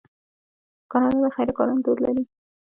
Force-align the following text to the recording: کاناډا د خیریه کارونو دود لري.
کاناډا 0.91 1.17
د 1.23 1.27
خیریه 1.35 1.55
کارونو 1.57 1.81
دود 1.85 1.97
لري. 2.05 2.23